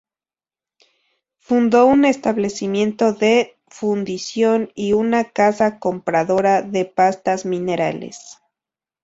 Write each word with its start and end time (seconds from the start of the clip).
Fundó 1.37 1.85
un 1.85 2.05
establecimiento 2.05 3.13
de 3.13 3.59
fundición 3.67 4.71
y 4.73 4.93
una 4.93 5.25
casa 5.25 5.77
compradora 5.77 6.63
de 6.63 6.85
pastas 6.85 7.45
minerales. 7.45 8.39